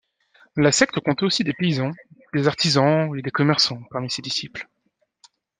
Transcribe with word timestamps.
La 0.55 0.71
secte 0.71 0.99
comptait 0.99 1.25
aussi 1.27 1.43
des 1.43 1.53
paysans, 1.53 1.91
des 2.33 2.47
artisans 2.47 3.15
et 3.15 3.21
des 3.21 3.29
commerçants 3.29 3.83
parmi 3.91 4.09
ses 4.09 4.23
disciples. 4.23 4.67